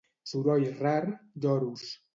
Soroll 0.31 0.65
rar: 0.79 1.07
Lloros. 1.35 1.85